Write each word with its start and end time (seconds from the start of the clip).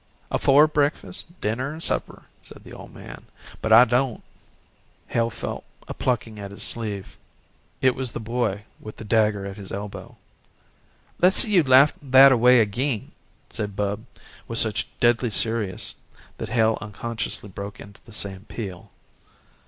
"Afore 0.31 0.65
breakfast, 0.65 1.39
dinner 1.41 1.73
and 1.73 1.83
supper," 1.83 2.25
said 2.41 2.63
the 2.63 2.73
old 2.73 2.91
man 2.91 3.27
"but 3.61 3.71
I 3.71 3.85
don't." 3.85 4.23
Hale 5.09 5.29
felt 5.29 5.63
a 5.87 5.93
plucking 5.93 6.39
at 6.39 6.49
his 6.49 6.63
sleeve. 6.63 7.17
It 7.81 7.93
was 7.93 8.09
the 8.11 8.19
boy 8.19 8.63
with 8.79 8.97
the 8.97 9.03
dagger 9.03 9.45
at 9.45 9.57
his 9.57 9.71
elbow. 9.71 10.17
"Less 11.21 11.35
see 11.35 11.51
you 11.51 11.61
laugh 11.63 11.93
that 12.01 12.31
a 12.31 12.35
way 12.37 12.61
agin," 12.61 13.11
said 13.51 13.75
Bub 13.75 14.03
with 14.47 14.57
such 14.57 14.87
deadly 14.99 15.29
seriousness 15.29 15.93
that 16.39 16.49
Hale 16.49 16.79
unconsciously 16.81 17.49
broke 17.49 17.79
into 17.79 18.01
the 18.03 18.11
same 18.11 18.45
peal. 18.45 18.89